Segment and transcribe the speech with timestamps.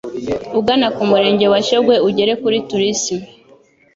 [0.59, 3.25] ugana ku Murenge wa Shyogwe ugere kuri Tourisme.”